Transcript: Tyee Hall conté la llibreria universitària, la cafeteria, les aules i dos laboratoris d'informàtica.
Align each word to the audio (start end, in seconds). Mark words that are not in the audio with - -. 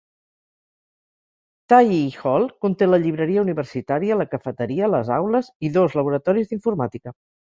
Tyee 1.73 2.07
Hall 2.23 2.47
conté 2.65 2.87
la 2.87 2.99
llibreria 3.03 3.43
universitària, 3.47 4.17
la 4.23 4.27
cafeteria, 4.33 4.91
les 4.97 5.11
aules 5.19 5.53
i 5.69 5.73
dos 5.79 6.01
laboratoris 6.01 6.53
d'informàtica. 6.55 7.17